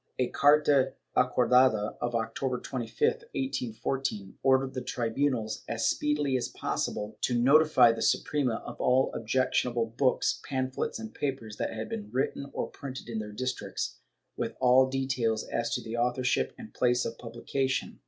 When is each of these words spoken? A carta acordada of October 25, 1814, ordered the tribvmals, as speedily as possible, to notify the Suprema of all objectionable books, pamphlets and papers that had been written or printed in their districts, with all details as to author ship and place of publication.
A 0.17 0.29
carta 0.29 0.93
acordada 1.15 1.95
of 2.01 2.15
October 2.15 2.59
25, 2.59 3.01
1814, 3.35 4.33
ordered 4.41 4.73
the 4.73 4.81
tribvmals, 4.81 5.61
as 5.67 5.87
speedily 5.87 6.35
as 6.35 6.47
possible, 6.49 7.19
to 7.21 7.39
notify 7.39 7.91
the 7.91 8.01
Suprema 8.01 8.63
of 8.65 8.81
all 8.81 9.11
objectionable 9.13 9.85
books, 9.85 10.41
pamphlets 10.43 10.97
and 10.97 11.13
papers 11.13 11.57
that 11.57 11.71
had 11.71 11.87
been 11.87 12.09
written 12.11 12.49
or 12.51 12.71
printed 12.71 13.09
in 13.09 13.19
their 13.19 13.31
districts, 13.31 13.99
with 14.35 14.55
all 14.59 14.89
details 14.89 15.43
as 15.49 15.71
to 15.75 15.81
author 15.93 16.23
ship 16.23 16.55
and 16.57 16.73
place 16.73 17.05
of 17.05 17.19
publication. 17.19 17.99